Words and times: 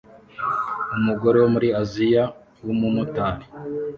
Umugore 0.97 1.37
wo 1.43 1.47
muri 1.55 1.69
Aziya 1.81 2.23
wumumotari 2.65 3.45